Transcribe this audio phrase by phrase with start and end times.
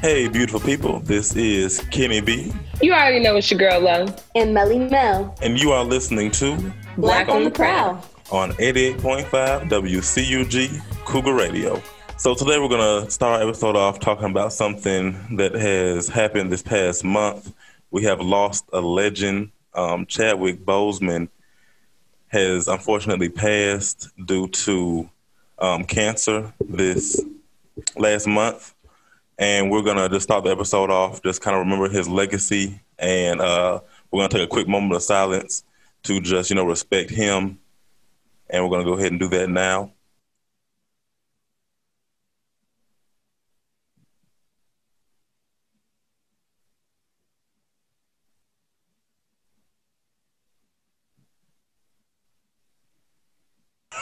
[0.00, 1.00] Hey, beautiful people.
[1.00, 2.52] This is Kenny B.
[2.80, 4.24] You already know it's your girl, Love.
[4.34, 5.34] And Melly Mel.
[5.42, 8.02] And you are listening to Black, Black on, the Prowl
[8.32, 11.82] on 88.5 WCUG Cougar Radio.
[12.16, 16.50] So today we're going to start our episode off talking about something that has happened
[16.50, 17.52] this past month.
[17.90, 19.50] We have lost a legend.
[19.74, 21.28] Um, Chadwick Boseman
[22.28, 25.10] has unfortunately passed due to
[25.60, 27.20] um, cancer this
[27.96, 28.74] last month.
[29.38, 33.40] And we're gonna just start the episode off, just kind of remember his legacy, and
[33.40, 35.64] uh, we're gonna take a quick moment of silence
[36.04, 37.58] to just you know respect him,
[38.50, 39.92] and we're gonna go ahead and do that now.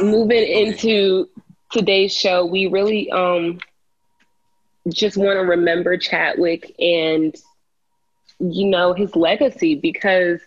[0.00, 1.28] Moving into
[1.70, 3.60] today's show, we really um
[4.88, 7.34] just want to remember Chadwick and,
[8.38, 10.40] you know, his legacy because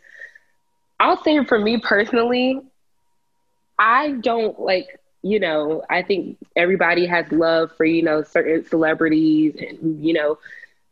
[1.00, 2.60] I'll say for me personally,
[3.78, 9.56] I don't like, you know, I think everybody has love for, you know, certain celebrities
[9.60, 10.38] and, you know,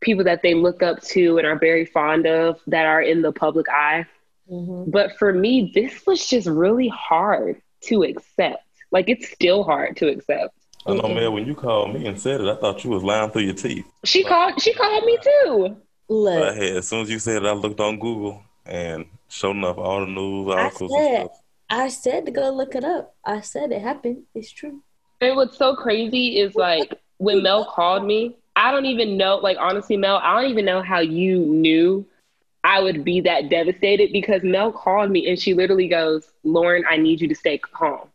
[0.02, 3.32] people that they look up to and are very fond of that are in the
[3.32, 4.06] public eye.
[4.50, 4.92] Mm-hmm.
[4.92, 8.64] But for me, this was just really hard to accept.
[8.92, 10.54] Like, it's still hard to accept.
[10.86, 11.34] I know, man.
[11.34, 13.86] When you called me and said it, I thought you was lying through your teeth.
[14.06, 14.62] She called.
[14.62, 15.78] She called me too.
[16.08, 19.52] Look, I had, as soon as you said it, I looked on Google and sure
[19.52, 20.92] enough, all the news articles.
[20.96, 21.30] I said,
[21.70, 23.16] I said to go look it up.
[23.24, 24.24] I said it happened.
[24.34, 24.82] It's true.
[25.22, 28.38] And what's so crazy is like when Mel called me.
[28.56, 29.38] I don't even know.
[29.38, 32.06] Like honestly, Mel, I don't even know how you knew
[32.64, 36.98] I would be that devastated because Mel called me and she literally goes, "Lauren, I
[36.98, 38.09] need you to stay calm."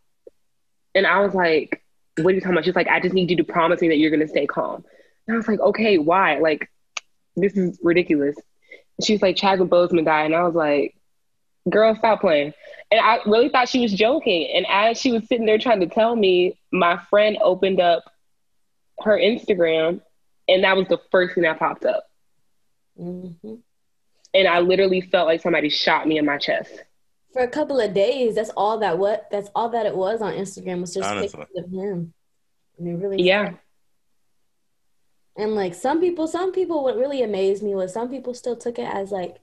[0.94, 1.82] And I was like,
[2.16, 2.64] what are you talking about?
[2.64, 4.84] She's like, I just need you to promise me that you're gonna stay calm.
[5.26, 6.38] And I was like, okay, why?
[6.38, 6.70] Like,
[7.36, 8.36] this is ridiculous.
[9.02, 10.26] She's like, Chadwick Boseman died.
[10.26, 10.96] And I was like,
[11.68, 12.52] girl, stop playing.
[12.90, 14.48] And I really thought she was joking.
[14.54, 18.04] And as she was sitting there trying to tell me, my friend opened up
[19.00, 20.00] her Instagram,
[20.46, 22.04] and that was the first thing that popped up.
[23.00, 23.54] Mm-hmm.
[24.34, 26.72] And I literally felt like somebody shot me in my chest
[27.34, 30.34] for a couple of days, that's all that what that's all that it was on
[30.34, 31.40] Instagram was just Honestly.
[31.40, 32.14] pictures of him.
[32.78, 33.54] And it really Yeah.
[35.36, 38.78] And like some people, some people what really amazed me was some people still took
[38.78, 39.38] it as like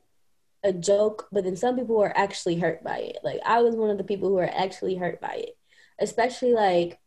[0.64, 3.18] a joke, but then some people were actually hurt by it.
[3.26, 5.58] Like I was one of the people who were actually hurt by it.
[6.00, 6.98] Especially like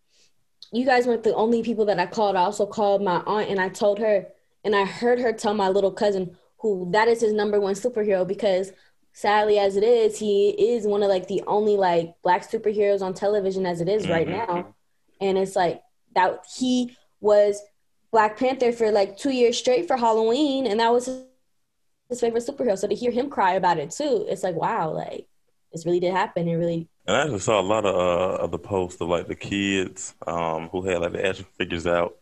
[0.70, 2.36] you guys weren't the only people that I called.
[2.36, 4.26] I also called my aunt and I told her
[4.62, 8.28] and I heard her tell my little cousin who that is his number one superhero
[8.28, 8.70] because
[9.14, 13.14] sadly as it is, he is one of like the only like black superheroes on
[13.14, 14.12] television as it is mm-hmm.
[14.12, 14.75] right now.
[15.20, 15.80] And it's like
[16.14, 17.62] that he was
[18.10, 22.78] Black Panther for like two years straight for Halloween, and that was his, favorite superhero.
[22.78, 25.26] So to hear him cry about it too, it's like wow, like
[25.72, 26.46] this really did happen.
[26.46, 26.88] It really.
[27.06, 30.14] And I actually saw a lot of uh, of the posts of like the kids
[30.26, 32.16] um, who had like the action figures out,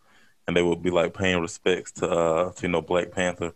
[0.46, 3.52] and they would be like paying respects to uh, to you know Black Panther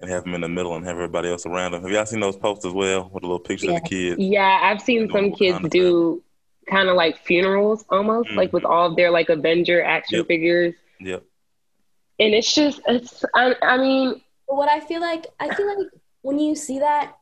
[0.00, 1.82] and have them in the middle and have everybody else around them.
[1.82, 3.76] Have y'all seen those posts as well with a little picture yeah.
[3.76, 4.20] of the kids?
[4.20, 6.22] Yeah, I've seen some kids do
[6.70, 8.38] kind of like funerals almost, mm-hmm.
[8.38, 10.26] like with all of their like Avenger action yep.
[10.26, 10.74] figures.
[11.00, 11.24] Yep.
[12.20, 15.88] And it's just, it's, I, I mean, what I feel like, I feel like
[16.22, 17.14] when you see that,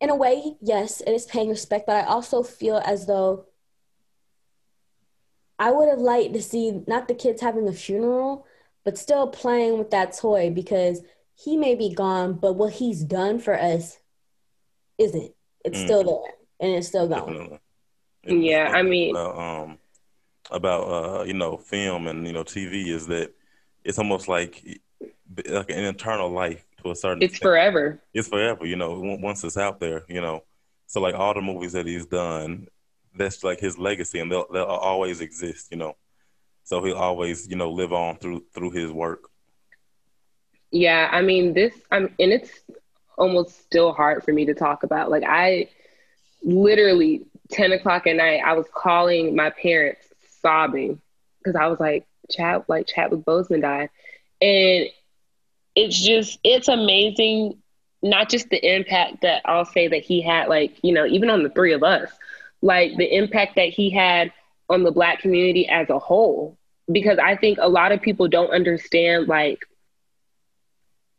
[0.00, 3.46] in a way, yes, it is paying respect, but I also feel as though
[5.58, 8.46] I would have liked to see not the kids having a funeral,
[8.84, 11.02] but still playing with that toy because
[11.34, 13.98] he may be gone, but what he's done for us
[14.98, 15.32] isn't.
[15.64, 15.84] It's mm.
[15.84, 17.58] still there and it's still going.
[18.26, 19.78] Yeah, I mean, about, um,
[20.50, 23.34] about uh, you know, film and you know, TV is that
[23.84, 24.80] it's almost like
[25.48, 27.22] like an internal life to a certain.
[27.22, 27.48] It's extent.
[27.48, 28.02] forever.
[28.14, 28.64] It's forever.
[28.64, 30.44] You know, once it's out there, you know.
[30.86, 32.68] So like all the movies that he's done,
[33.14, 35.68] that's like his legacy, and they'll they'll always exist.
[35.70, 35.96] You know
[36.64, 39.28] so he'll always you know live on through through his work.
[40.70, 42.50] Yeah i mean this i'm and it's
[43.16, 45.10] almost still hard for me to talk about.
[45.10, 45.68] Like i
[46.42, 50.06] literally 10 o'clock at night i was calling my parents
[50.40, 51.00] sobbing
[51.38, 53.90] because i was like chat like chadwick boseman died.
[54.40, 54.88] And
[55.74, 57.58] it's just it's amazing
[58.02, 61.42] not just the impact that i'll say that he had like you know even on
[61.42, 62.10] the three of us
[62.62, 64.32] like the impact that he had
[64.68, 66.56] on the black community as a whole
[66.90, 69.60] because I think a lot of people don't understand like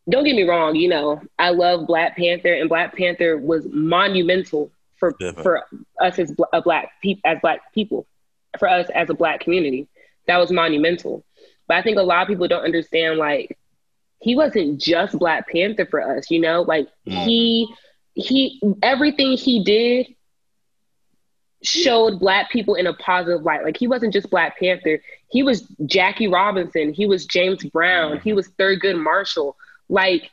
[0.08, 4.72] don't get me wrong, you know, I love Black Panther and Black Panther was monumental
[4.98, 5.44] for Definitely.
[5.44, 5.64] for
[6.00, 8.06] us as a black people as black people,
[8.60, 9.88] for us as a black community.
[10.28, 11.24] that was monumental.
[11.68, 13.58] But I think a lot of people don't understand like
[14.20, 16.62] he wasn't just Black Panther for us, you know?
[16.62, 17.24] Like mm.
[17.24, 17.68] he
[18.14, 20.08] he everything he did
[21.66, 23.64] showed black people in a positive light.
[23.64, 25.02] Like he wasn't just Black Panther.
[25.30, 26.94] He was Jackie Robinson.
[26.94, 28.20] He was James Brown.
[28.20, 29.58] He was Thurgood Marshall.
[29.90, 30.30] Like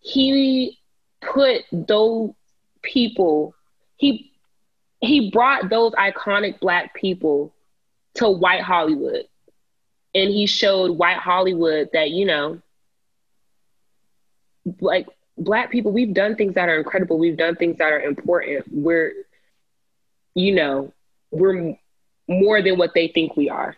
[0.00, 0.78] he
[1.20, 2.30] put those
[2.82, 3.54] people,
[3.96, 4.30] he
[5.00, 7.52] he brought those iconic black people
[8.14, 9.24] to white Hollywood.
[10.14, 12.60] And he showed white Hollywood that, you know,
[14.80, 17.18] like black people, we've done things that are incredible.
[17.18, 18.66] We've done things that are important.
[18.70, 19.12] We're,
[20.34, 20.92] you know,
[21.30, 21.76] we're
[22.28, 23.76] more than what they think we are.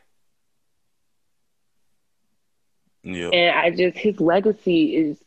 [3.03, 3.29] Yeah.
[3.29, 5.19] And I just, his legacy is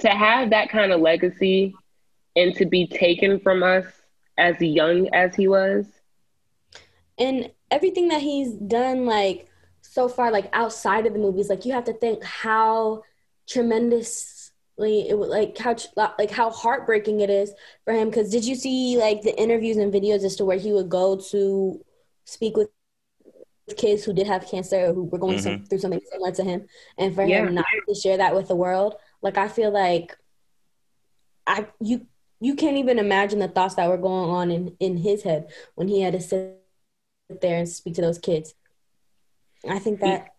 [0.00, 1.74] to have that kind of legacy
[2.34, 3.84] and to be taken from us
[4.38, 5.86] as young as he was.
[7.18, 9.48] And everything that he's done, like
[9.82, 13.02] so far, like outside of the movies, like you have to think how
[13.46, 14.31] tremendously
[14.78, 15.76] it was like how
[16.18, 17.52] like how heartbreaking it is
[17.84, 18.08] for him.
[18.08, 21.16] Because did you see like the interviews and videos as to where he would go
[21.30, 21.84] to
[22.24, 22.68] speak with
[23.76, 25.42] kids who did have cancer or who were going mm-hmm.
[25.42, 26.66] some, through something similar to him,
[26.98, 27.44] and for yeah.
[27.44, 28.94] him not to share that with the world?
[29.20, 30.16] Like I feel like
[31.46, 32.06] I you
[32.40, 35.88] you can't even imagine the thoughts that were going on in in his head when
[35.88, 36.58] he had to sit
[37.40, 38.54] there and speak to those kids.
[39.68, 40.30] I think that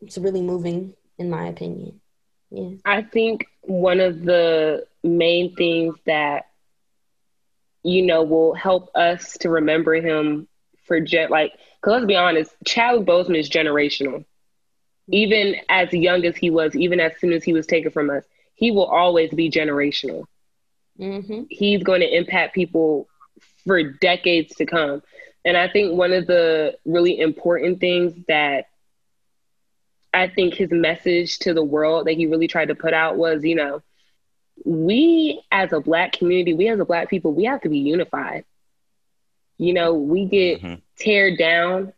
[0.00, 2.00] it's really moving, in my opinion.
[2.54, 2.76] Yeah.
[2.84, 6.46] I think one of the main things that
[7.82, 10.48] you know will help us to remember him
[10.86, 14.24] for gen- like because let's be honest, Chadwick Boseman is generational.
[15.10, 18.24] Even as young as he was, even as soon as he was taken from us,
[18.54, 20.24] he will always be generational.
[20.98, 21.42] Mm-hmm.
[21.50, 23.08] He's going to impact people
[23.66, 25.02] for decades to come.
[25.44, 28.66] And I think one of the really important things that
[30.14, 33.44] I think his message to the world that he really tried to put out was,
[33.44, 33.82] you know,
[34.64, 38.44] we as a black community, we as a black people, we have to be unified.
[39.58, 40.74] You know, we get mm-hmm.
[41.02, 41.92] teared down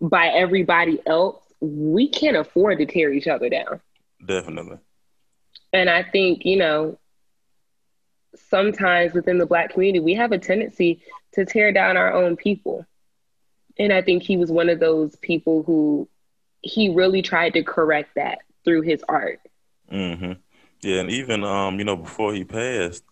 [0.00, 1.40] by everybody else.
[1.60, 3.80] We can't afford to tear each other down.
[4.24, 4.78] Definitely.
[5.72, 6.98] And I think, you know,
[8.36, 11.02] sometimes within the black community, we have a tendency
[11.32, 12.84] to tear down our own people.
[13.78, 16.08] And I think he was one of those people who
[16.64, 19.40] he really tried to correct that through his art.
[19.92, 20.32] Mm-hmm.
[20.82, 23.04] Yeah, and even um, you know, before he passed,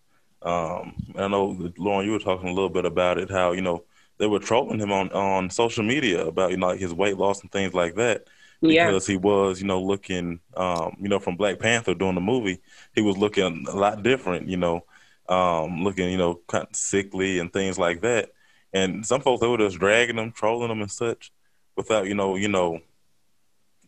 [0.43, 3.85] um, I know Lauren, you were talking a little bit about it, how you know
[4.19, 7.43] they were trolling him on on social media about you know like his weight loss
[7.43, 8.27] and things like that
[8.61, 9.13] because yeah.
[9.13, 12.61] he was you know looking um, you know from Black Panther doing the movie,
[12.95, 14.85] he was looking a lot different, you know,
[15.29, 18.31] um, looking, you know, kind of sickly and things like that.
[18.73, 21.33] And some folks they were just dragging them, trolling them and such,
[21.77, 22.81] without you know, you know,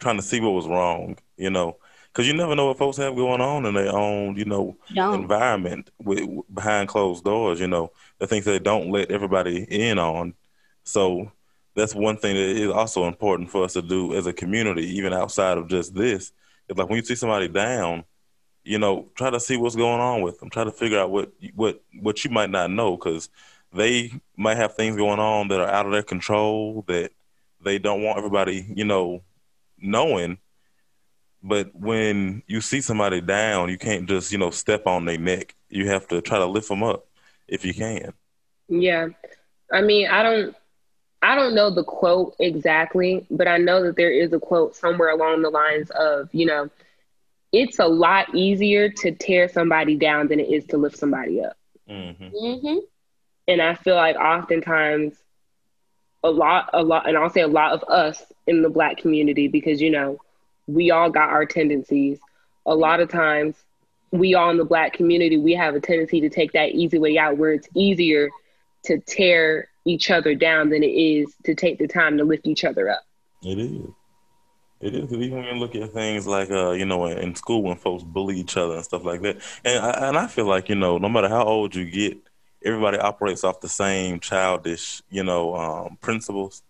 [0.05, 1.79] trying to see what was wrong, you know,
[2.13, 5.15] because you never know what folks have going on in their own, you know, don't.
[5.15, 7.59] environment with, behind closed doors.
[7.59, 10.35] You know, the things that they don't let everybody in on.
[10.85, 11.33] So
[11.75, 15.15] that's one thing that is also important for us to do as a community, even
[15.15, 16.33] outside of just this.
[16.69, 18.05] It's like when you see somebody down,
[18.63, 20.51] you know, try to see what's going on with them.
[20.51, 23.31] Try to figure out what what what you might not know because
[23.73, 27.11] they might have things going on that are out of their control that
[27.63, 29.23] they don't want everybody, you know,
[29.85, 30.39] knowing.
[31.43, 35.55] But when you see somebody down, you can't just you know step on their neck.
[35.69, 37.07] You have to try to lift them up
[37.47, 38.13] if you can.
[38.69, 39.09] Yeah,
[39.71, 40.57] I mean, I don't.
[41.23, 45.09] I don't know the quote exactly, but I know that there is a quote somewhere
[45.09, 46.69] along the lines of, you know,
[47.51, 51.57] it's a lot easier to tear somebody down than it is to lift somebody up.
[51.89, 52.25] Mm-hmm.
[52.25, 52.79] Mm-hmm.
[53.49, 55.15] And I feel like oftentimes
[56.23, 59.49] a lot, a lot, and I'll say a lot of us in the black community,
[59.49, 60.19] because, you know,
[60.67, 62.19] we all got our tendencies.
[62.67, 63.57] A lot of times
[64.11, 67.19] we all in the black community, we have a tendency to take that easy way
[67.19, 68.31] out where it's easier
[68.85, 72.65] to tear each other down than it is to take the time to lift each
[72.65, 73.03] other up.
[73.43, 73.89] It is.
[74.81, 77.77] It is even when you look at things like uh, you know, in school when
[77.77, 80.75] folks bully each other and stuff like that, and I, and I feel like you
[80.75, 82.19] know, no matter how old you get,
[82.65, 86.63] everybody operates off the same childish, you know, um, principles.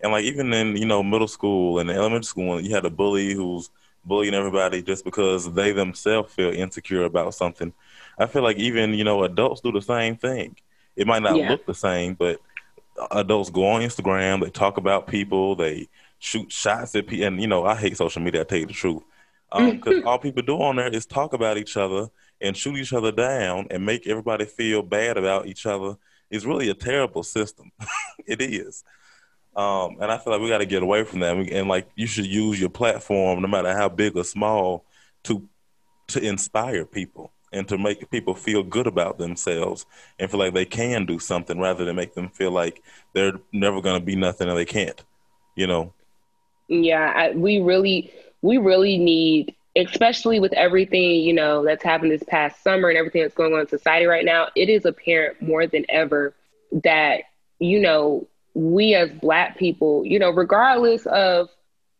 [0.00, 3.34] And like even in you know middle school and elementary school, you had a bully
[3.34, 3.70] who's
[4.04, 7.72] bullying everybody just because they themselves feel insecure about something,
[8.18, 10.56] I feel like even you know adults do the same thing.
[10.96, 11.50] It might not yeah.
[11.50, 12.40] look the same, but
[13.10, 15.88] adults go on Instagram, they talk about people, they
[16.18, 17.26] shoot shots at people.
[17.26, 18.42] And you know, I hate social media.
[18.42, 19.02] I tell you the truth,
[19.50, 22.08] because um, all people do on there is talk about each other
[22.40, 25.96] and shoot each other down and make everybody feel bad about each other.
[26.30, 27.72] It's really a terrible system.
[28.26, 28.84] it is.
[29.58, 31.36] Um, and I feel like we got to get away from that.
[31.36, 34.84] And like, you should use your platform, no matter how big or small,
[35.24, 35.48] to
[36.08, 39.84] to inspire people and to make people feel good about themselves
[40.18, 42.82] and feel like they can do something, rather than make them feel like
[43.14, 45.04] they're never going to be nothing and they can't.
[45.56, 45.92] You know.
[46.68, 48.12] Yeah, I, we really,
[48.42, 53.22] we really need, especially with everything you know that's happened this past summer and everything
[53.22, 54.48] that's going on in society right now.
[54.54, 56.32] It is apparent more than ever
[56.84, 57.22] that
[57.58, 61.48] you know we as black people, you know, regardless of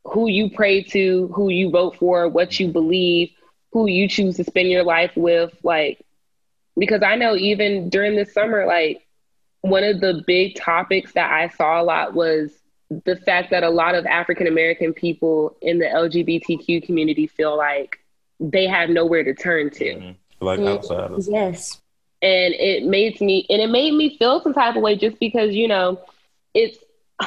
[0.04, 3.30] who you pray to, who you vote for, what you believe,
[3.72, 6.04] who you choose to spend your life with, like,
[6.76, 9.06] because I know even during the summer, like,
[9.60, 12.52] one of the big topics that I saw a lot was
[13.04, 17.98] the fact that a lot of African American people in the LGBTQ community feel like
[18.40, 19.84] they have nowhere to turn to.
[19.84, 20.44] Mm-hmm.
[20.44, 21.28] Like outsiders.
[21.28, 21.80] Yes.
[22.22, 25.54] And it made me and it made me feel some type of way just because,
[25.54, 26.00] you know,
[26.54, 26.78] it's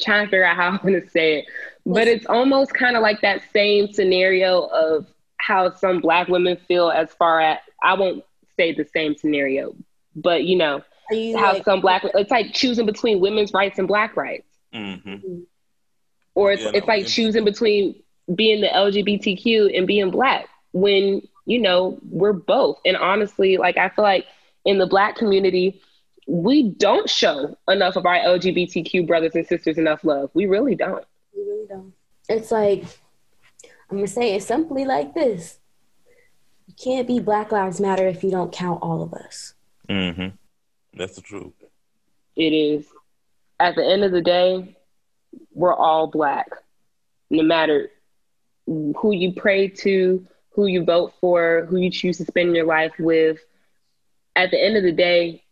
[0.00, 1.44] trying to figure out how I'm going to say it,
[1.86, 5.06] but it's almost kind of like that same scenario of
[5.38, 8.24] how some black women feel as far as I won't
[8.56, 9.74] say the same scenario,
[10.14, 13.88] but you know you how like, some black it's like choosing between women's rights and
[13.88, 15.40] black rights, mm-hmm.
[16.34, 18.02] or it's yeah, it's no, like choosing between
[18.34, 22.78] being the LGBTQ and being black when you know we're both.
[22.84, 24.26] And honestly, like I feel like
[24.64, 25.80] in the black community,
[26.30, 30.30] we don't show enough of our LGBTQ brothers and sisters enough love.
[30.32, 31.04] We really don't.
[31.34, 31.92] We really don't.
[32.28, 32.84] It's like
[33.90, 35.58] I'm gonna say it simply like this:
[36.68, 39.54] you can't be Black Lives Matter if you don't count all of us.
[39.88, 40.28] Mm-hmm.
[40.96, 41.52] That's the truth.
[42.36, 42.86] It is.
[43.58, 44.76] At the end of the day,
[45.52, 46.48] we're all black.
[47.28, 47.90] No matter
[48.66, 52.92] who you pray to, who you vote for, who you choose to spend your life
[53.00, 53.40] with.
[54.36, 55.42] At the end of the day,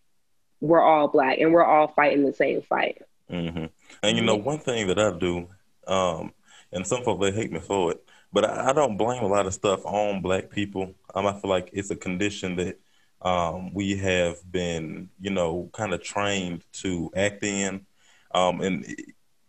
[0.60, 3.02] we're all black and we're all fighting the same fight.
[3.30, 3.66] Mm-hmm.
[4.02, 5.48] And you know, one thing that I do,
[5.86, 6.32] um,
[6.72, 9.46] and some folks they hate me for it, but I, I, don't blame a lot
[9.46, 10.94] of stuff on black people.
[11.14, 12.78] Um, I feel like it's a condition that
[13.22, 17.86] um, we have been, you know, kind of trained to act in,
[18.34, 18.86] um, and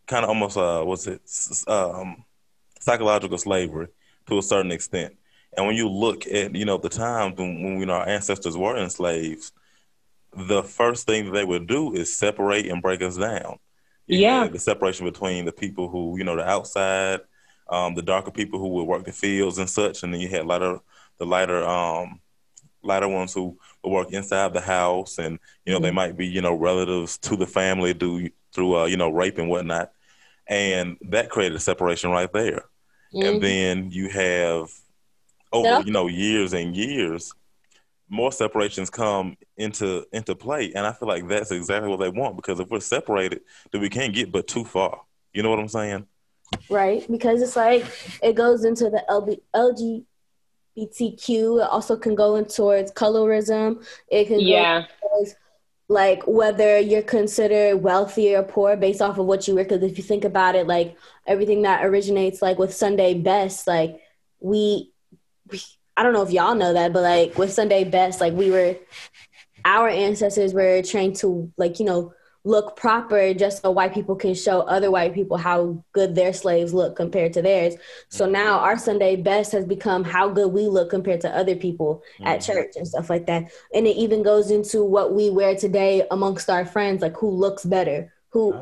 [0.08, 1.22] kind of almost uh, what's it,
[1.68, 2.24] um,
[2.80, 3.88] psychological slavery
[4.28, 5.16] to a certain extent.
[5.56, 8.56] And when you look at, you know, the times when, when you know, our ancestors
[8.56, 9.52] were enslaved,
[10.36, 13.58] the first thing they would do is separate and break us down.
[14.08, 14.48] You yeah.
[14.48, 17.22] the separation between the people who, you know, the outside,
[17.70, 20.46] um, the darker people who would work the fields and such, and then you had
[20.46, 20.80] lighter,
[21.20, 22.20] the lighter, um,
[22.82, 25.84] lighter ones who would work inside the house, and you know mm-hmm.
[25.84, 29.38] they might be, you know, relatives to the family do through, uh, you know, rape
[29.38, 29.92] and whatnot,
[30.48, 32.66] and that created a separation right there.
[33.14, 33.28] Mm-hmm.
[33.28, 34.72] And then you have
[35.52, 37.34] over, you know, years and years
[38.10, 42.36] more separations come into into play, and I feel like that's exactly what they want
[42.36, 45.02] because if we're separated, then we can't get but too far.
[45.34, 46.08] You know what I'm saying?
[46.70, 47.86] Right, because it's like
[48.24, 50.06] it goes into the LB,
[50.76, 51.64] LGBTQ.
[51.64, 53.86] It also can go in towards colorism.
[54.10, 54.86] It can yeah.
[55.02, 55.36] Towards,
[55.92, 59.64] like whether you're considered wealthy or poor based off of what you wear.
[59.64, 64.00] Because if you think about it, like everything that originates like with Sunday Best, like
[64.40, 64.92] we,
[65.52, 65.60] we
[66.00, 68.78] I don't know if y'all know that, but like with Sunday Best, like we were,
[69.66, 72.14] our ancestors were trained to like, you know,
[72.46, 76.74] look proper just so white people can show other white people how good their slaves
[76.74, 77.76] look compared to theirs.
[78.08, 78.32] So mm-hmm.
[78.32, 82.28] now our Sunday best has become how good we look compared to other people mm-hmm.
[82.28, 83.52] at church and stuff like that.
[83.74, 87.66] And it even goes into what we wear today amongst our friends, like who looks
[87.66, 88.56] better, who,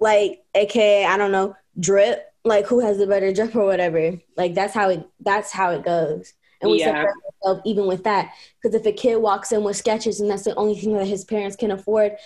[0.00, 4.18] like, aka, I don't know, drip, like who has the better drip or whatever.
[4.36, 6.86] Like that's how it, that's how it goes and we yeah.
[6.86, 8.32] separate ourselves even with that.
[8.60, 11.24] Because if a kid walks in with Skechers and that's the only thing that his
[11.24, 12.16] parents can afford,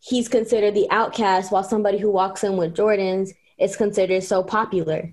[0.00, 5.12] he's considered the outcast, while somebody who walks in with Jordans is considered so popular.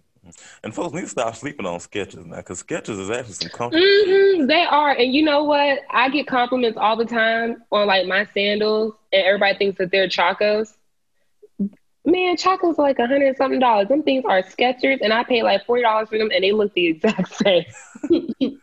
[0.64, 3.86] And folks need to stop sleeping on Skechers now, because Skechers is actually some comfortable.
[3.86, 5.80] Mm-hmm, they are, and you know what?
[5.90, 10.08] I get compliments all the time on like my sandals, and everybody thinks that they're
[10.08, 10.78] Chacos.
[12.06, 13.88] Man, Chacos like a hundred something dollars.
[13.88, 16.74] Them things are Skechers, and I pay like forty dollars for them, and they look
[16.74, 17.66] the exact same.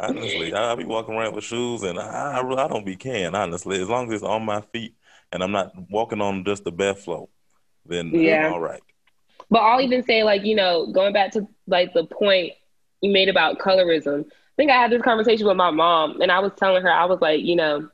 [0.00, 3.34] honestly, I, be walking around with shoes, and I, I, I don't be caring.
[3.34, 4.94] Honestly, as long as it's on my feet
[5.32, 7.28] and I'm not walking on just the bare floor,
[7.84, 8.46] then yeah.
[8.46, 8.82] I'm all right.
[9.50, 12.52] But I'll even say, like you know, going back to like the point
[13.02, 14.24] you made about colorism.
[14.24, 17.04] I think I had this conversation with my mom, and I was telling her, I
[17.06, 17.88] was like, you know,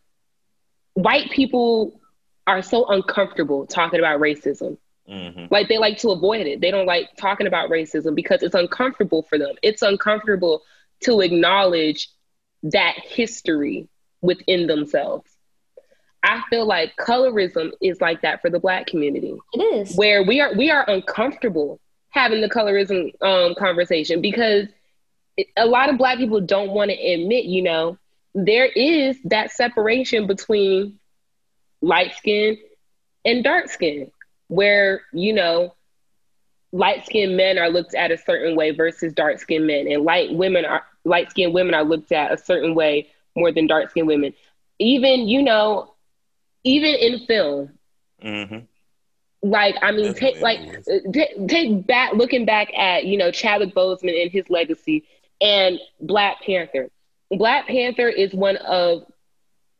[0.92, 1.99] white people
[2.47, 4.76] are so uncomfortable talking about racism.
[5.11, 5.47] Mm-hmm.
[5.50, 6.61] Like they like to avoid it.
[6.61, 9.55] They don't like talking about racism because it's uncomfortable for them.
[9.62, 10.62] It's uncomfortable
[11.00, 12.09] to acknowledge
[12.62, 13.88] that history
[14.21, 15.29] within themselves.
[16.23, 19.35] I feel like colorism is like that for the black community.
[19.55, 19.97] It is.
[19.97, 24.67] Where we are we are uncomfortable having the colorism um, conversation because
[25.57, 27.97] a lot of black people don't want to admit, you know,
[28.35, 30.99] there is that separation between
[31.81, 32.59] light skin
[33.25, 34.11] and dark skin
[34.50, 35.75] where, you know,
[36.73, 40.33] light skinned men are looked at a certain way versus dark skinned men and light
[40.35, 44.09] women are light skinned women are looked at a certain way more than dark skinned
[44.09, 44.35] women.
[44.80, 45.95] Even, you know,
[46.64, 47.71] even in film.
[48.23, 48.59] Mm-hmm.
[49.49, 54.21] Like I mean, take like t- take back looking back at you know Chadwick Boseman
[54.21, 55.07] and his legacy
[55.40, 56.90] and Black Panther.
[57.30, 59.04] Black Panther is one of,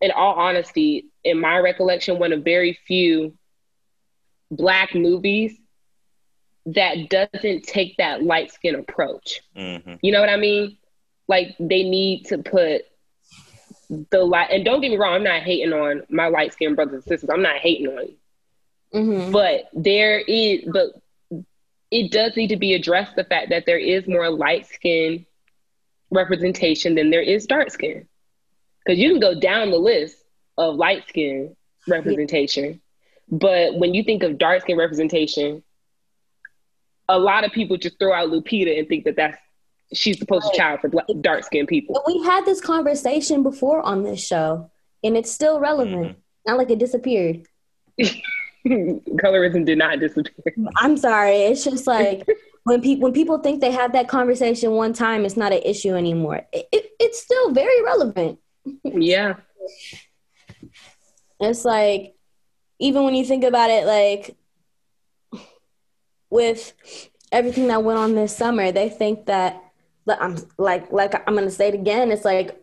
[0.01, 3.35] in all honesty, in my recollection, one of very few
[4.51, 5.57] black movies
[6.67, 9.41] that doesn't take that light skin approach.
[9.57, 9.95] Mm-hmm.
[10.03, 10.77] You know what I mean?
[11.29, 12.83] Like they need to put
[14.11, 14.51] the light.
[14.51, 17.31] And don't get me wrong, I'm not hating on my light skinned brothers and sisters.
[17.31, 18.17] I'm not hating on you.
[18.95, 19.33] Mm-hmm.
[19.33, 20.91] But there is, but
[21.91, 25.27] it does need to be addressed the fact that there is more light skin
[26.11, 28.07] representation than there is dark skin.
[28.85, 30.17] Because you can go down the list
[30.57, 31.57] of light skin
[31.89, 32.75] representation, yeah.
[33.31, 35.63] But when you think of dark skin representation,
[37.09, 39.39] a lot of people just throw out Lupita and think that that's
[39.93, 42.03] she's the poster child for dark skinned people.
[42.07, 44.71] We had this conversation before on this show,
[45.03, 46.09] and it's still relevant.
[46.09, 46.21] Mm-hmm.
[46.47, 47.47] Not like it disappeared.
[48.67, 50.55] Colorism did not disappear.
[50.79, 51.37] I'm sorry.
[51.37, 52.27] It's just like
[52.65, 55.95] when people when people think they have that conversation one time, it's not an issue
[55.95, 56.43] anymore.
[56.53, 58.39] It, it, it's still very relevant.
[58.85, 59.35] Yeah.
[61.41, 62.15] It's like
[62.81, 64.37] even when you think about it, like
[66.31, 66.73] with
[67.31, 69.63] everything that went on this summer, they think that
[70.09, 72.11] I'm like like I'm gonna say it again.
[72.11, 72.59] It's like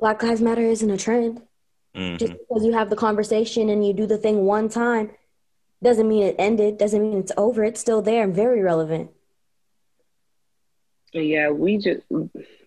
[0.00, 1.42] Black Lives Matter isn't a trend.
[1.94, 2.16] Mm-hmm.
[2.16, 5.10] Just because you have the conversation and you do the thing one time
[5.82, 6.78] doesn't mean it ended.
[6.78, 7.62] Doesn't mean it's over.
[7.62, 9.10] It's still there and very relevant.
[11.12, 12.00] Yeah, we just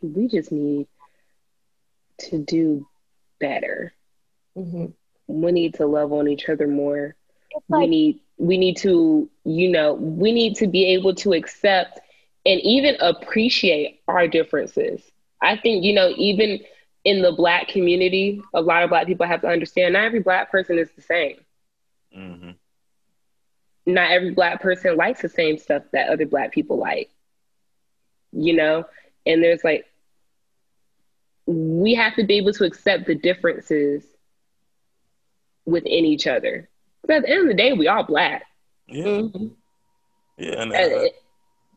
[0.04, 0.88] we just need
[2.20, 2.88] to do
[3.40, 3.94] better.
[4.56, 4.86] Mm-hmm.
[5.28, 7.16] We need to love on each other more.
[7.70, 12.00] Like, we need we need to you know we need to be able to accept
[12.46, 15.02] and even appreciate our differences.
[15.42, 16.60] I think, you know, even
[17.04, 20.52] in the black community, a lot of black people have to understand not every black
[20.52, 21.38] person is the same.
[22.16, 22.52] Mm-hmm.
[23.88, 27.10] Not every black person likes the same stuff that other black people like.
[28.32, 28.86] You know,
[29.26, 29.86] and there's like
[31.46, 34.04] we have to be able to accept the differences
[35.66, 36.70] within each other.
[37.02, 38.44] Because at the end of the day, we all black.
[38.88, 39.06] Yeah.
[39.06, 39.48] Mm-hmm.
[40.38, 40.74] Yeah, and,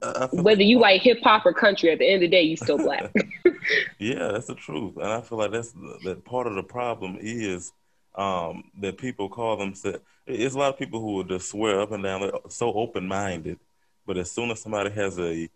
[0.03, 2.57] uh, whether you like hip hop or country, at the end of the day, you
[2.57, 3.13] still black.
[3.99, 5.73] yeah, that's the truth, and I feel like that's
[6.05, 7.73] that part of the problem is
[8.15, 9.99] um, that people call themselves.
[10.27, 13.07] It's a lot of people who will just swear up and down, they're so open
[13.09, 13.59] minded,
[14.07, 15.49] but as soon as somebody has a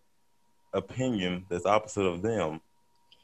[0.73, 2.61] opinion that's opposite of them,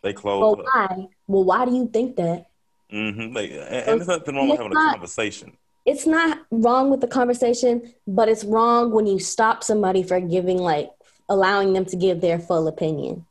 [0.03, 0.41] they close.
[0.41, 1.07] Well, why?
[1.27, 2.48] Well, why do you think that?
[2.93, 3.35] Mm-hmm.
[3.35, 5.53] Like, and, and there's nothing wrong with having not, a conversation
[5.89, 10.59] it's not wrong with the conversation, but it's wrong when you stop somebody for giving
[10.59, 10.91] like
[11.31, 13.25] allowing them to give their full opinion.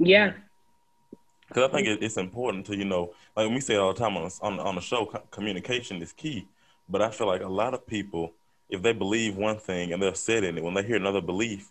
[0.00, 0.32] Yeah.
[1.46, 4.28] Because I think it's important to, you know, like we say all the time on,
[4.40, 6.48] on, on the show, communication is key.
[6.88, 8.32] But I feel like a lot of people,
[8.68, 11.70] if they believe one thing and they're set in it, when they hear another belief,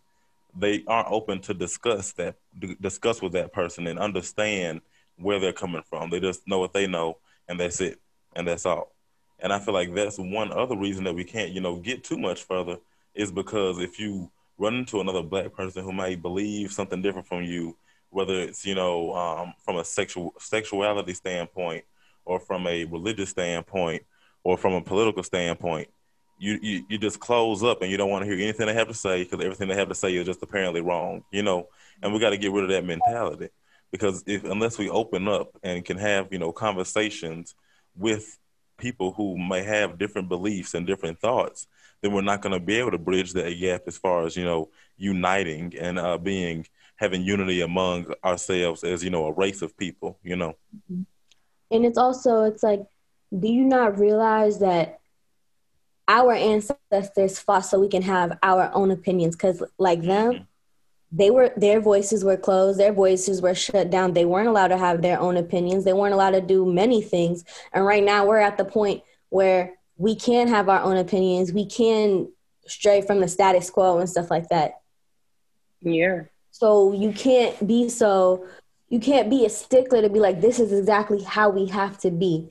[0.58, 2.36] they aren't open to discuss that,
[2.80, 4.80] discuss with that person and understand
[5.18, 6.10] where they're coming from.
[6.10, 7.18] They just know what they know,
[7.52, 8.00] and that's it,
[8.34, 8.96] and that's all.
[9.40, 12.18] And I feel like that's one other reason that we can't, you know, get too
[12.18, 12.78] much further
[13.14, 17.44] is because if you run into another black person who might believe something different from
[17.44, 17.76] you,
[18.10, 21.84] whether it's you know um, from a sexual sexuality standpoint,
[22.24, 24.04] or from a religious standpoint,
[24.46, 25.90] or from a political standpoint,
[26.40, 28.88] you you, you just close up and you don't want to hear anything they have
[28.88, 31.68] to say because everything they have to say is just apparently wrong, you know.
[32.02, 33.50] And we got to get rid of that mentality
[33.92, 37.56] because if unless we open up and can have you know conversations
[37.96, 38.38] with
[38.78, 41.68] people who may have different beliefs and different thoughts,
[42.02, 44.44] then we're not going to be able to bridge that gap as far as you
[44.44, 49.78] know uniting and uh, being having unity among ourselves as you know a race of
[49.78, 50.18] people.
[50.24, 50.56] You know,
[50.90, 52.84] and it's also it's like,
[53.38, 55.00] do you not realize that
[56.08, 59.36] our ancestors fought so we can have our own opinions?
[59.36, 60.48] Because like them.
[61.12, 64.78] They were their voices were closed their voices were shut down they weren't allowed to
[64.78, 67.44] have their own opinions they weren't allowed to do many things
[67.74, 71.54] and right now we're at the point where we can have our own opinions.
[71.54, 72.32] We can
[72.66, 74.82] stray from the status quo and stuff like that.
[75.82, 76.24] Yeah.
[76.52, 78.46] So you can't be so
[78.90, 82.12] you can't be a stickler to be like this is exactly how we have to
[82.12, 82.50] be.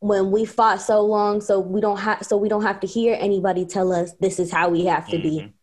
[0.00, 3.16] when we fought so long so we don't have so we don't have to hear
[3.18, 5.46] anybody tell us this is how we have to Mm-hmm.
[5.46, 5.53] be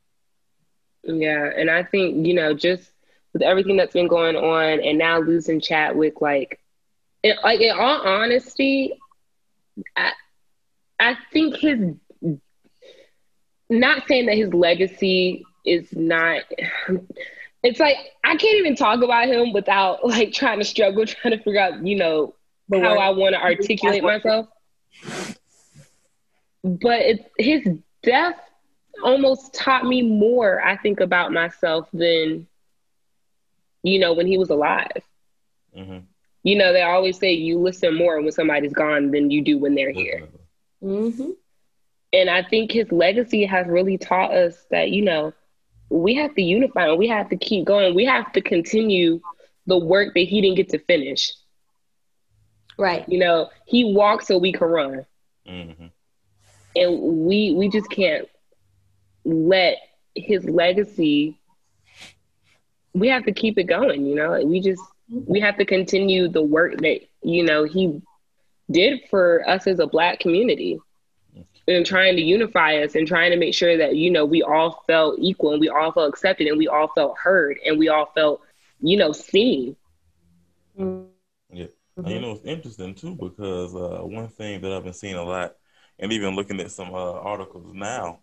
[1.04, 2.92] Yeah, and I think you know just
[3.34, 6.60] with everything that's been going on, and now losing Chadwick, like,
[7.24, 9.00] it, like in all honesty,
[9.96, 10.12] I
[11.00, 11.96] I think his
[13.70, 16.44] not saying that his legacy is not.
[17.64, 21.44] It's like I can't even talk about him without like trying to struggle, trying to
[21.44, 22.36] figure out, you know,
[22.70, 24.48] The how I want to articulate myself.
[26.64, 27.68] But it's his
[28.04, 28.36] death
[29.04, 32.48] almost taught me more, I think, about myself than,
[33.84, 35.04] you know, when he was alive.
[35.74, 36.06] hmm
[36.44, 39.76] You know, they always say you listen more when somebody's gone than you do when
[39.76, 40.24] they're here.
[40.82, 41.32] hmm
[42.14, 45.34] And I think his legacy has really taught us that, you know,
[45.90, 47.96] we have to unify and we have to keep going.
[47.96, 49.22] We have to continue
[49.68, 51.34] the work that he didn't get to finish.
[52.78, 55.06] right You know, he walked so we can run.
[55.46, 55.90] hmm
[56.76, 58.28] and we we just can't
[59.24, 59.78] let
[60.16, 61.40] his legacy
[62.94, 66.42] we have to keep it going you know we just we have to continue the
[66.42, 68.02] work that you know he
[68.70, 70.80] did for us as a black community
[71.68, 74.84] and trying to unify us and trying to make sure that you know we all
[74.88, 78.06] felt equal and we all felt accepted and we all felt heard and we all
[78.16, 78.42] felt
[78.82, 79.76] you know seen.
[80.76, 81.68] Yeah.
[81.98, 85.24] And you know, it's interesting too because uh, one thing that I've been seeing a
[85.24, 85.56] lot,
[86.00, 88.20] and even looking at some uh, articles now,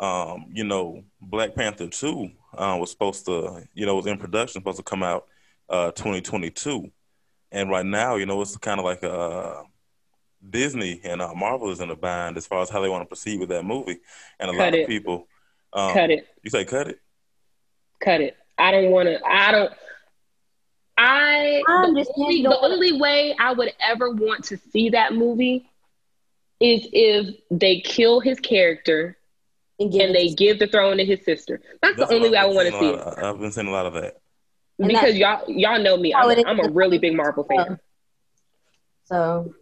[0.00, 4.60] um, you know, Black Panther 2 uh, was supposed to, you know, was in production,
[4.60, 5.26] supposed to come out
[5.68, 6.90] uh, 2022.
[7.52, 9.62] And right now, you know, it's kind of like uh,
[10.48, 13.06] Disney and uh, Marvel is in a bind as far as how they want to
[13.06, 13.98] proceed with that movie.
[14.38, 14.88] And a lot Cut of it.
[14.88, 15.28] people.
[15.72, 16.98] Um, cut it You say cut it?
[18.00, 18.36] cut it.
[18.58, 19.20] I don't want to.
[19.24, 19.72] I don't.
[20.96, 25.68] I, I the only, the only way I would ever want to see that movie
[26.60, 29.16] is if they kill his character
[29.80, 31.60] and, give and they give the throne to his sister.
[31.82, 33.40] That's, That's the only way I I've would been want to see it of- I've
[33.40, 34.18] been seeing a lot of that.
[34.78, 36.14] Because y'all y'all know me.
[36.14, 37.78] I'm it a, I'm a really big Marvel fan.
[39.04, 39.54] so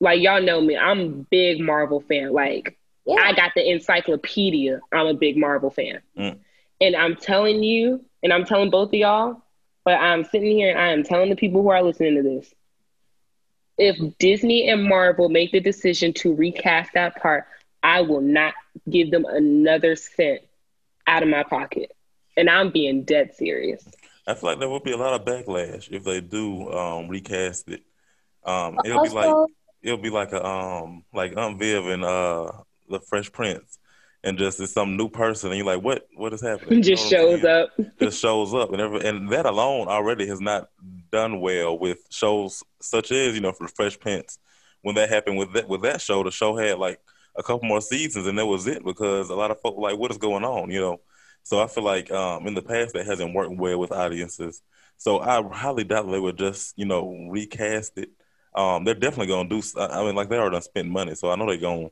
[0.00, 0.76] Like y'all know me.
[0.76, 2.32] I'm a big Marvel fan.
[2.32, 4.80] Like yeah I got the encyclopedia.
[4.92, 6.00] I'm a big Marvel fan.
[6.18, 6.38] Mm.
[6.80, 9.42] And I'm telling you, and I'm telling both of y'all,
[9.84, 12.52] but I'm sitting here and I am telling the people who are listening to this.
[13.78, 17.44] If Disney and Marvel make the decision to recast that part,
[17.82, 18.54] I will not
[18.88, 20.40] give them another cent
[21.06, 21.92] out of my pocket.
[22.36, 23.86] And I'm being dead serious.
[24.26, 27.68] I feel like there will be a lot of backlash if they do um, recast
[27.68, 27.82] it.
[28.44, 29.34] Um, it'll be like
[29.82, 32.50] it'll be like a um like Aunt Viv and uh
[32.88, 33.78] the Fresh Prince,
[34.22, 36.76] and just it's some new person, and you're like, what what is happening?
[36.76, 37.46] You Just know shows saying?
[37.46, 37.70] up.
[38.00, 40.68] Just shows up, and every, and that alone already has not
[41.10, 44.38] done well with shows such as you know for Fresh Prince.
[44.82, 47.00] When that happened with that with that show, the show had like
[47.38, 50.10] a couple more seasons, and that was it because a lot of folk like, what
[50.10, 50.70] is going on?
[50.70, 51.00] You know.
[51.42, 54.62] So I feel like um, in the past that hasn't worked well with audiences.
[54.96, 58.10] So I highly doubt they would just you know recast it.
[58.54, 59.62] Um, they're definitely gonna do.
[59.78, 61.88] I mean, like they already spent money, so I know they're gonna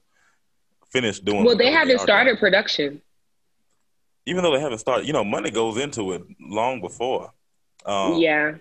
[0.90, 1.44] finish doing.
[1.44, 2.38] Well, they haven't are started doing.
[2.38, 3.02] production.
[4.26, 5.07] even though they haven't started.
[5.07, 7.33] You know, money goes into it long before.
[7.85, 8.54] Um, yeah.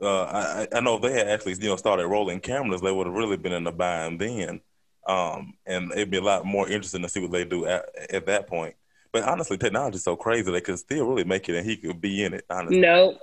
[0.00, 3.06] uh, I, I know if they had actually, you know, started rolling cameras, they would
[3.06, 4.60] have really been in the bind then.
[5.06, 8.26] Um, and it'd be a lot more interesting to see what they do at, at
[8.26, 8.74] that point.
[9.12, 12.24] But honestly, technology's so crazy they could still really make it, and he could be
[12.24, 12.44] in it.
[12.50, 13.18] Honestly, No,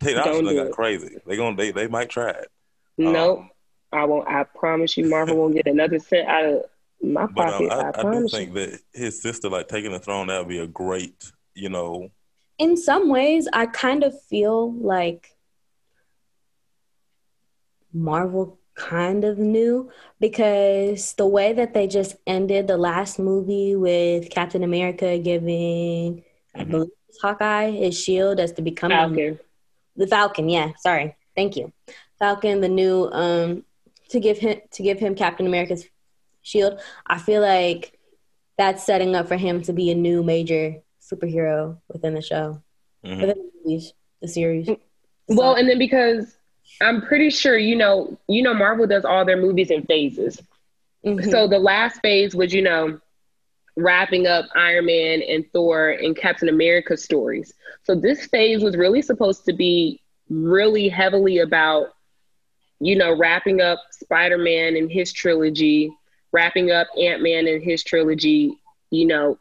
[0.00, 0.72] technology don't done got it.
[0.72, 1.16] crazy.
[1.26, 2.48] They gonna they they might try it.
[2.96, 3.38] no.
[3.38, 3.50] Um,
[3.90, 4.28] I won't.
[4.28, 6.62] I promise you, Marvel won't get another cent out of
[7.02, 7.72] my but um, pocket.
[7.72, 8.66] I, I, I do promise think you.
[8.66, 12.10] that his sister like taking the throne that would be a great, you know,
[12.58, 15.34] in some ways i kind of feel like
[17.92, 24.30] marvel kind of knew because the way that they just ended the last movie with
[24.30, 26.22] captain america giving
[26.54, 26.70] i Mhm.
[26.70, 29.38] believe hawkeye his shield as to become the Falcon.
[29.96, 30.48] the Falcon.
[30.48, 31.72] Yeah, sorry, thank you,
[32.20, 32.60] Falcon.
[32.60, 33.64] The new um
[34.10, 35.84] to give him to give him Captain America's
[36.42, 36.78] shield.
[37.04, 37.98] I feel like
[38.56, 42.62] that's setting up for him to be a new major superhero within the show,
[43.04, 43.20] mhm.
[43.20, 44.68] within the movies, the series.
[45.28, 46.37] Well, So- and then because
[46.80, 50.40] I'm pretty sure you know, you know, Marvel does all their movies in phases.
[51.04, 51.30] Mhm.
[51.30, 53.00] So the last phase was, you know,
[53.76, 57.54] wrapping up Iron Man and Thor and Captain America stories.
[57.84, 61.94] So this phase was really supposed to be really heavily about,
[62.80, 65.92] you know, wrapping up Spider Man and his trilogy,
[66.32, 68.58] wrapping up Ant Man and his trilogy,
[68.90, 69.38] you know,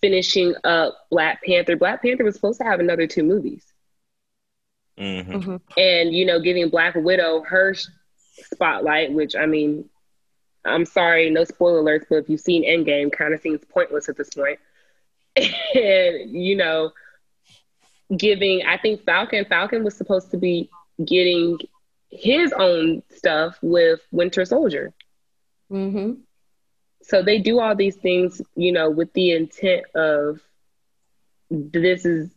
[0.00, 1.76] finishing up Black Panther.
[1.76, 3.64] Black Panther was supposed to have another two movies
[4.98, 5.26] Mhm.
[5.26, 5.60] Mhm.
[5.76, 7.74] and you know giving black widow her
[8.52, 9.88] spotlight, which I mean,
[10.64, 14.16] I'm sorry, no spoiler alerts, but if you've seen Endgame, kind of seems pointless at
[14.16, 14.58] this point.
[15.36, 16.92] and you know,
[18.14, 20.70] giving, I think Falcon, Falcon was supposed to be
[21.04, 21.58] getting
[22.10, 24.92] his own stuff with Winter Soldier.
[25.70, 26.20] Mm-hmm.
[27.02, 30.40] So they do all these things, you know, with the intent of
[31.50, 32.30] this is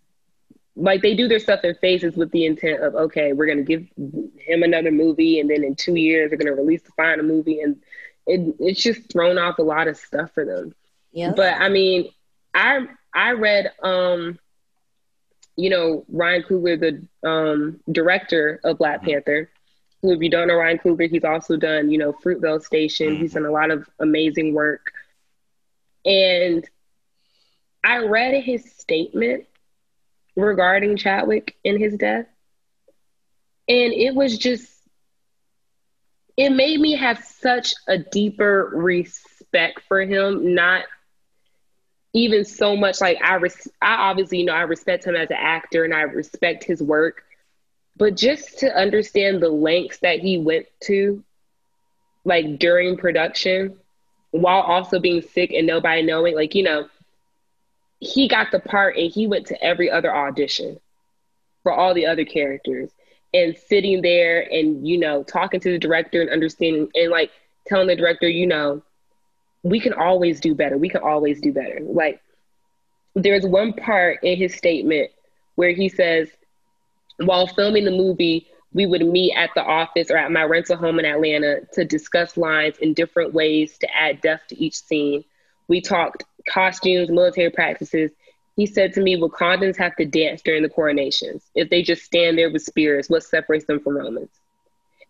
[0.79, 3.85] like they do their stuff in phases with the intent of okay, we're gonna give
[4.37, 7.81] him another movie, and then in two years they're gonna release the final movie, and
[8.25, 10.73] it, it's just thrown off a lot of stuff for them.
[11.11, 11.33] Yeah.
[11.35, 12.09] But I mean,
[12.53, 14.39] I I read um,
[15.55, 19.51] you know, Ryan Coogler, the um director of Black Panther.
[20.01, 23.17] Who, if you don't know Ryan Coogler, he's also done, you know, Fruitvale Station.
[23.17, 24.93] He's done a lot of amazing work.
[26.05, 26.67] And
[27.83, 29.45] I read his statement
[30.41, 32.25] regarding Chadwick and his death.
[33.67, 34.67] And it was just,
[36.36, 40.86] it made me have such a deeper respect for him, not
[42.13, 45.38] even so much like I, res- I obviously, you know, I respect him as an
[45.39, 47.23] actor and I respect his work,
[47.95, 51.23] but just to understand the lengths that he went to,
[52.25, 53.78] like during production,
[54.32, 56.88] while also being sick and nobody knowing, like, you know,
[57.99, 60.79] he got the part and he went to every other audition
[61.63, 62.89] for all the other characters
[63.33, 67.31] and sitting there and you know talking to the director and understanding and like
[67.67, 68.81] telling the director you know
[69.63, 70.77] we can always do better.
[70.77, 71.79] We can always do better.
[71.81, 72.21] Like
[73.15, 75.12] there's one part in his statement
[75.55, 76.29] where he says
[77.17, 80.99] while filming the movie we would meet at the office or at my rental home
[80.99, 85.23] in atlanta to discuss lines in different ways to add depth to each scene.
[85.67, 88.12] We talked costumes, military practices.
[88.56, 91.49] He said to me, Wakandans have to dance during the coronations.
[91.56, 94.30] If they just stand there with spears, what separates them from Romans?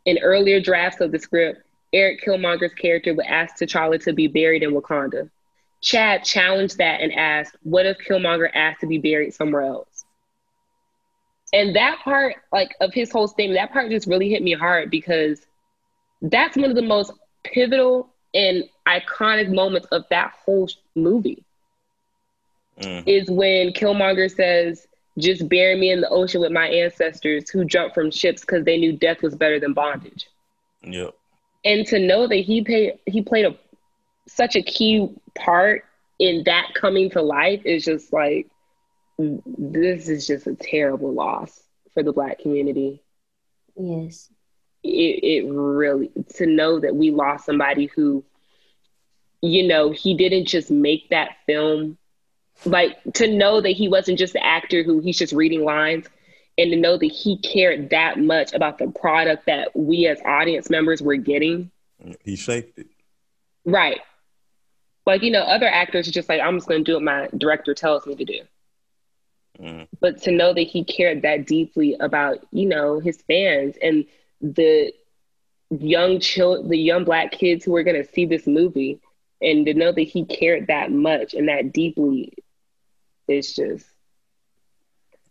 [0.06, 4.64] In earlier drafts of the script, Eric Killmonger's character would ask T'Challa to be buried
[4.64, 5.30] in Wakanda.
[5.82, 10.06] Chad challenged that and asked, What if Killmonger asked to be buried somewhere else?
[11.52, 14.92] And that part, like of his whole statement, that part just really hit me hard
[14.92, 15.42] because
[16.22, 17.12] that's one of the most
[17.44, 21.44] pivotal and iconic moments of that whole movie
[22.80, 23.04] mm.
[23.06, 24.88] is when Killmonger says,
[25.18, 28.78] just bury me in the ocean with my ancestors who jumped from ships because they
[28.78, 30.30] knew death was better than bondage.
[30.84, 31.14] Yep.
[31.66, 33.56] And to know that he paid he played a
[34.28, 35.84] such a key part
[36.20, 38.48] in that coming to life is just like
[39.18, 41.64] this is just a terrible loss
[41.94, 43.02] for the black community.
[43.76, 44.30] Yes.
[44.84, 48.24] It it really to know that we lost somebody who
[49.42, 51.98] you know, he didn't just make that film.
[52.66, 56.08] Like to know that he wasn't just an actor who he's just reading lines
[56.58, 60.70] and to know that he cared that much about the product that we as audience
[60.70, 61.72] members were getting.
[62.26, 62.88] He shaped it.
[63.64, 64.02] Right.
[65.06, 67.30] Like, you know, other actors are just like, I'm just going to do what my
[67.38, 68.42] director tells me to do.
[69.58, 69.88] Mm.
[70.02, 74.06] But to know that he cared that deeply about, you know, his fans and
[74.42, 74.94] the
[75.70, 79.00] young child, the young black kids who are going to see this movie
[79.42, 82.34] and to know that he cared that much and that deeply
[83.28, 83.86] it's just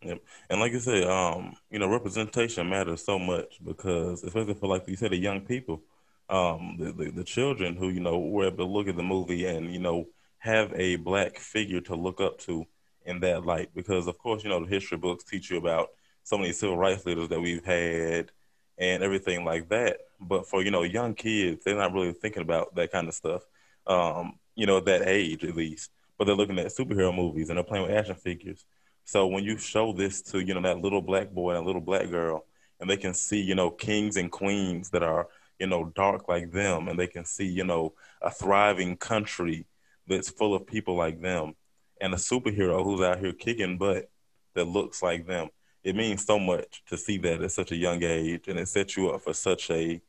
[0.02, 0.20] Yep.
[0.48, 4.86] And like you said, um, you know, representation matters so much because especially for like
[4.86, 5.82] you said, the young people,
[6.30, 9.46] um, the, the, the children who, you know, were able to look at the movie
[9.46, 10.06] and, you know,
[10.38, 12.64] have a black figure to look up to
[13.06, 13.70] in that light.
[13.74, 15.88] Because of course, you know, the history books teach you about
[16.22, 18.30] so many civil rights leaders that we've had
[18.78, 19.98] and everything like that.
[20.20, 23.42] But for, you know, young kids, they're not really thinking about that kind of stuff
[23.88, 25.90] um, you know, that age at least.
[26.16, 28.64] But they're looking at superhero movies and they're playing with action figures.
[29.04, 32.10] So when you show this to, you know, that little black boy and little black
[32.10, 32.44] girl,
[32.80, 36.52] and they can see, you know, kings and queens that are, you know, dark like
[36.52, 39.66] them, and they can see, you know, a thriving country
[40.06, 41.54] that's full of people like them,
[42.00, 44.10] and a superhero who's out here kicking butt
[44.54, 45.48] that looks like them.
[45.84, 48.96] It means so much to see that at such a young age, and it sets
[48.96, 50.00] you up for such a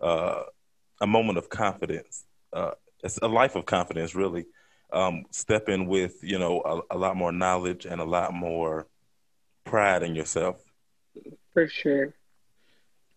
[0.00, 0.42] uh,
[1.00, 2.70] a moment of confidence uh,
[3.02, 4.46] it's a life of confidence, really.
[4.92, 8.86] Um, step in with you know a, a lot more knowledge and a lot more
[9.64, 10.62] pride in yourself.
[11.52, 12.14] For sure.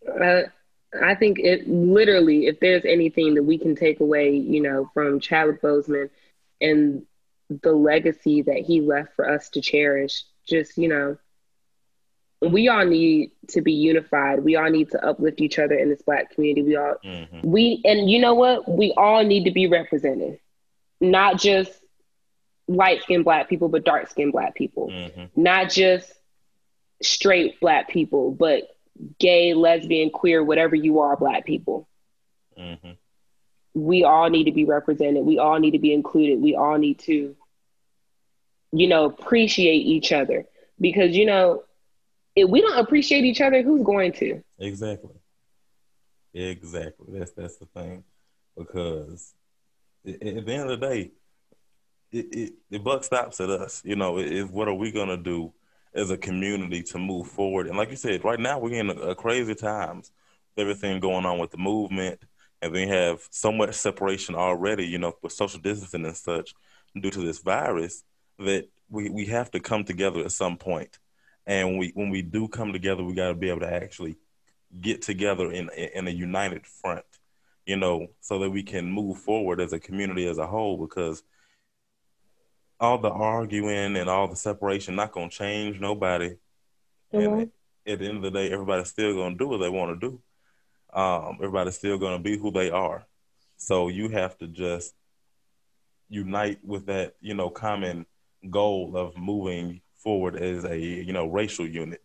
[0.07, 0.43] Uh,
[1.01, 5.19] I think it literally, if there's anything that we can take away, you know, from
[5.19, 6.09] Chadwick Boseman
[6.61, 7.05] and
[7.49, 11.17] the legacy that he left for us to cherish, just, you know,
[12.41, 14.43] we all need to be unified.
[14.43, 16.63] We all need to uplift each other in this black community.
[16.63, 17.41] We all mm-hmm.
[17.43, 18.69] we and you know what?
[18.69, 20.39] We all need to be represented.
[21.01, 21.71] Not just
[22.67, 24.89] light skinned black people, but dark skinned black people.
[24.89, 25.41] Mm-hmm.
[25.41, 26.11] Not just
[27.01, 28.63] straight black people, but
[29.19, 31.87] gay, lesbian, queer, whatever you are, black people.
[32.57, 32.91] Mm-hmm.
[33.73, 35.23] We all need to be represented.
[35.23, 36.41] We all need to be included.
[36.41, 37.35] We all need to,
[38.71, 40.45] you know, appreciate each other
[40.79, 41.63] because, you know,
[42.37, 44.41] if we don't appreciate each other, who's going to?
[44.59, 45.15] Exactly.
[46.33, 47.17] Exactly.
[47.17, 48.03] That's that's the thing,
[48.55, 49.33] because
[50.05, 51.11] at the end of the day,
[52.11, 53.81] it, it the buck stops at us.
[53.83, 55.51] You know, is what are we gonna do
[55.95, 57.67] as a community to move forward?
[57.67, 60.11] And like you said, right now we're in a, a crazy times.
[60.57, 62.19] Everything going on with the movement,
[62.61, 64.85] and we have so much separation already.
[64.85, 66.53] You know, with social distancing and such
[66.99, 68.03] due to this virus,
[68.37, 70.99] that we we have to come together at some point.
[71.47, 74.17] And we when we do come together, we got to be able to actually
[74.81, 77.05] get together in in a united front,
[77.65, 80.77] you know, so that we can move forward as a community as a whole.
[80.77, 81.23] Because
[82.81, 86.35] all the arguing and all the separation not gonna change nobody.
[87.13, 87.39] Mm-hmm.
[87.39, 87.51] And
[87.87, 90.21] at the end of the day, everybody's still gonna do what they want to do.
[90.93, 93.07] Um, everybody's still gonna be who they are.
[93.55, 94.93] So you have to just
[96.09, 98.05] unite with that, you know, common
[98.49, 102.01] goal of moving forward as a you know racial unit.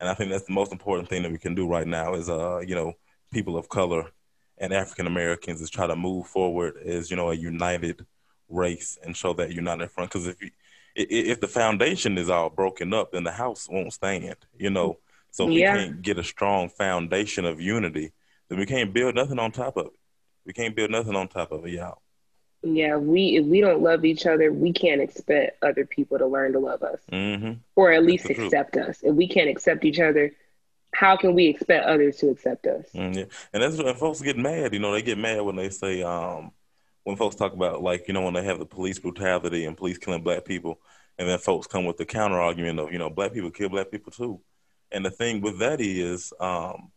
[0.00, 2.28] And I think that's the most important thing that we can do right now is
[2.28, 2.94] uh you know
[3.32, 4.10] people of color
[4.58, 8.06] and African Americans is try to move forward as you know a united
[8.48, 10.10] race and show that united front.
[10.10, 10.50] Because if you
[10.94, 14.98] if the foundation is all broken up then the house won't stand you know?
[15.30, 15.74] So if yeah.
[15.74, 18.12] we can't get a strong foundation of unity
[18.48, 19.92] then we can't build nothing on top of it.
[20.46, 22.00] We can't build nothing on top of it y'all
[22.62, 26.52] yeah, we if we don't love each other, we can't expect other people to learn
[26.52, 27.52] to love us, mm-hmm.
[27.76, 28.98] or at least accept us.
[29.02, 30.32] If we can't accept each other,
[30.92, 32.86] how can we expect others to accept us?
[32.94, 34.72] Mm, yeah, and that's when folks get mad.
[34.72, 36.50] You know, they get mad when they say, um,
[37.04, 39.98] when folks talk about like, you know, when they have the police brutality and police
[39.98, 40.80] killing black people,
[41.16, 43.90] and then folks come with the counter argument of, you know, black people kill black
[43.90, 44.40] people too.
[44.90, 46.90] And the thing with that is, um,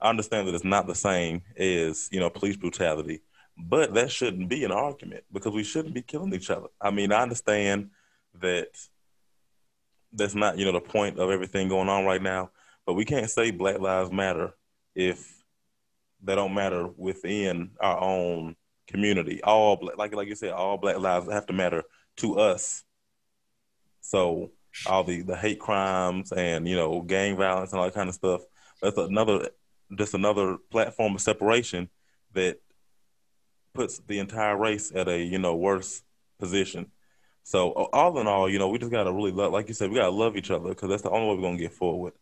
[0.00, 3.20] I understand that it's not the same as you know police brutality
[3.58, 6.68] but that shouldn't be an argument because we shouldn't be killing each other.
[6.80, 7.90] I mean, I understand
[8.40, 8.68] that
[10.12, 12.50] that's not, you know, the point of everything going on right now,
[12.86, 14.54] but we can't say Black Lives Matter
[14.94, 15.38] if
[16.22, 19.42] they don't matter within our own community.
[19.42, 21.84] All black, like like you said, all black lives have to matter
[22.16, 22.82] to us.
[24.00, 24.50] So
[24.86, 28.14] all the the hate crimes and you know gang violence and all that kind of
[28.14, 28.42] stuff.
[28.82, 29.50] That's another
[29.96, 31.88] just another platform of separation
[32.34, 32.58] that
[33.74, 36.02] puts the entire race at a you know worse
[36.38, 36.90] position.
[37.48, 39.96] So all in all, you know, we just gotta really love, like you said, we
[39.96, 42.12] gotta love each other because that's the only way we're gonna get forward.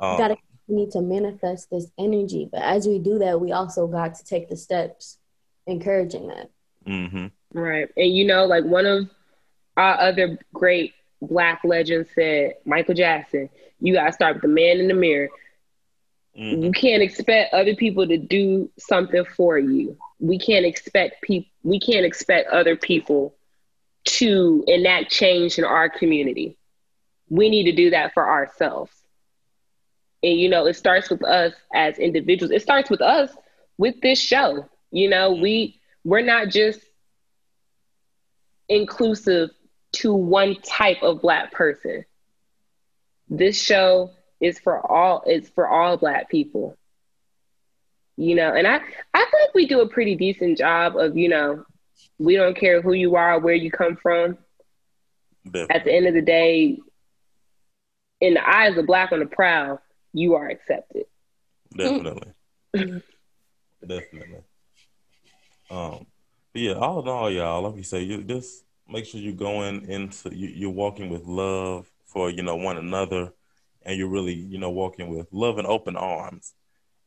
[0.00, 4.16] Um, gotta need to manifest this energy, but as we do that, we also got
[4.16, 5.18] to take the steps
[5.66, 6.50] encouraging that.
[6.88, 7.26] Mm-hmm.
[7.56, 9.08] Right, and you know, like one of
[9.76, 14.88] our other great black legends said, Michael Jackson, you gotta start with the man in
[14.88, 15.28] the mirror.
[16.36, 16.64] Mm-hmm.
[16.64, 21.78] You can't expect other people to do something for you we can't expect people we
[21.78, 23.34] can't expect other people
[24.04, 26.58] to enact change in our community.
[27.30, 28.92] We need to do that for ourselves.
[30.22, 32.52] And you know, it starts with us as individuals.
[32.52, 33.30] It starts with us
[33.76, 34.68] with this show.
[34.90, 36.80] You know, we we're not just
[38.68, 39.50] inclusive
[39.92, 42.04] to one type of black person.
[43.28, 44.10] This show
[44.40, 46.76] is for all it's for all black people
[48.16, 51.28] you know and i i feel like we do a pretty decent job of you
[51.28, 51.64] know
[52.18, 54.38] we don't care who you are where you come from.
[55.44, 55.76] Definitely.
[55.76, 56.78] at the end of the day
[58.22, 59.78] in the eyes of Black on the Prowl
[60.14, 61.04] you are accepted.
[61.76, 62.32] Definitely.
[63.86, 64.42] Definitely.
[65.70, 66.06] Um
[66.54, 70.34] yeah all in all y'all let me say you just make sure you're going into
[70.34, 73.32] you, you're walking with love for you know one another
[73.82, 76.54] and you're really you know walking with love and open arms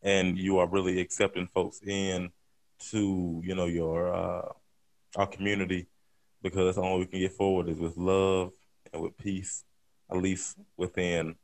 [0.07, 2.29] and you are really accepting folks in
[2.79, 4.49] to you know your uh,
[5.17, 5.87] our community
[6.41, 8.53] because that's the only way we can get forward is with love
[8.93, 9.65] and with peace,
[10.09, 11.35] at least within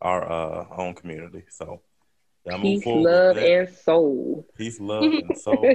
[0.00, 1.44] our uh, own community.
[1.50, 1.82] So
[2.44, 4.44] yeah, peace, love, and soul.
[4.56, 5.70] Peace, love, and soul.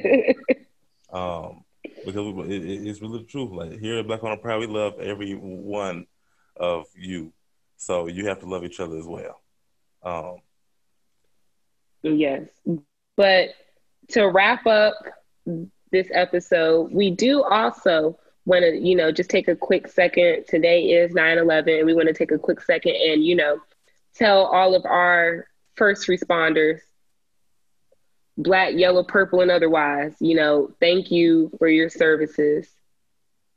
[1.14, 1.64] um,
[2.06, 3.52] because it, it, it's really the truth.
[3.52, 6.06] Like here at Black on Prowl, we love every one
[6.58, 7.32] of you.
[7.78, 9.42] So you have to love each other as well.
[10.04, 10.38] Um,
[12.06, 12.48] Yes.
[13.18, 13.50] But
[14.10, 14.94] to wrap up
[15.92, 20.46] this episode, we do also want to, you know, just take a quick second.
[20.48, 23.60] Today is 9 11, and we want to take a quick second and, you know,
[24.14, 26.80] tell all of our first responders,
[28.38, 32.68] black, yellow, purple, and otherwise, you know, thank you for your services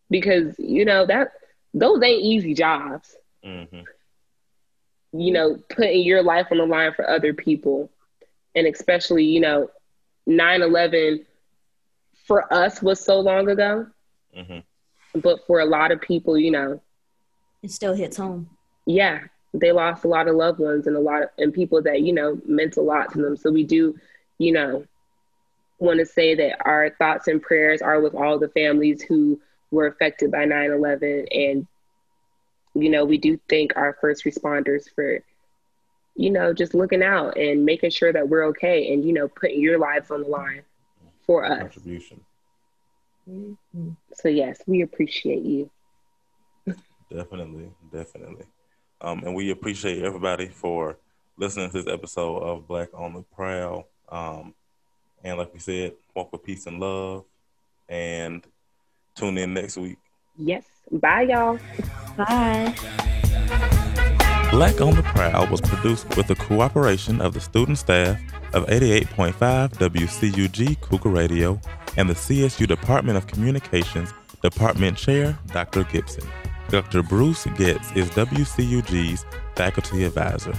[0.09, 1.33] because, you know, that
[1.75, 3.15] those ain't easy jobs.
[3.45, 3.81] Mm-hmm.
[5.13, 7.91] you know, putting your life on the line for other people.
[8.59, 9.71] And especially, you know,
[10.27, 11.25] 9 11
[12.27, 13.87] for us was so long ago.
[14.37, 15.21] Mm-hmm.
[15.21, 16.81] But for a lot of people, you know,
[17.63, 18.51] it still hits home.
[18.87, 19.21] Yeah.
[19.55, 22.13] They lost a lot of loved ones and a lot of, and people that, you
[22.13, 23.37] know, meant a lot to them.
[23.37, 23.97] So we do,
[24.39, 24.85] you know,
[25.79, 29.41] want to say that our thoughts and prayers are with all the families who
[29.71, 31.27] were affected by 9 11.
[31.31, 31.67] And,
[32.75, 35.23] you know, we do thank our first responders for,
[36.19, 39.61] you know, just looking out and making sure that we're okay and, you know, putting
[39.61, 40.63] your lives on the line
[41.25, 41.61] for us.
[41.61, 42.21] Contribution.
[43.31, 43.91] Mm-hmm.
[44.15, 45.71] So, yes, we appreciate you.
[47.09, 48.47] definitely, definitely.
[49.01, 50.99] Um, and we appreciate everybody for
[51.37, 53.87] listening to this episode of Black on the Prowl.
[54.09, 54.55] Um,
[55.23, 57.27] and like we said, walk with peace and love.
[57.89, 58.45] And
[59.15, 59.99] tune in next week.
[60.37, 60.65] Yes.
[60.91, 61.61] Bye, y'all.
[62.17, 62.75] Bye.
[64.51, 68.19] Black on the Prowl was produced with the cooperation of the student staff
[68.55, 69.35] of 88.5
[69.75, 71.61] WCUG Cougar Radio
[71.99, 75.85] and the CSU Department of Communications Department Chair, Dr.
[75.85, 76.27] Gibson.
[76.71, 77.03] Dr.
[77.03, 80.55] Bruce Getz is WCUG's faculty advisor.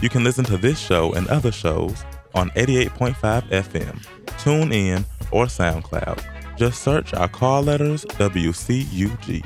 [0.00, 3.14] You can listen to this show and other shows on 88.5
[3.50, 4.06] FM,
[4.38, 6.22] TuneIn, or SoundCloud.
[6.56, 9.44] Just search our call letters WCUG.